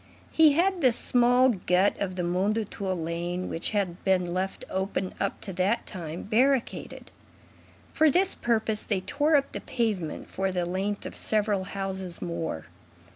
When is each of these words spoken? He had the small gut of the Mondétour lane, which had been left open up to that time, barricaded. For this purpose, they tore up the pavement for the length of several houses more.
He 0.31 0.53
had 0.53 0.81
the 0.81 0.93
small 0.93 1.49
gut 1.49 1.95
of 1.99 2.15
the 2.15 2.23
Mondétour 2.23 2.99
lane, 2.99 3.47
which 3.49 3.69
had 3.69 4.03
been 4.03 4.33
left 4.33 4.65
open 4.67 5.13
up 5.19 5.39
to 5.41 5.53
that 5.53 5.85
time, 5.85 6.23
barricaded. 6.23 7.11
For 7.93 8.09
this 8.09 8.33
purpose, 8.33 8.81
they 8.81 9.01
tore 9.01 9.35
up 9.35 9.51
the 9.51 9.61
pavement 9.61 10.27
for 10.27 10.51
the 10.51 10.65
length 10.65 11.05
of 11.05 11.15
several 11.15 11.65
houses 11.65 12.19
more. 12.19 12.65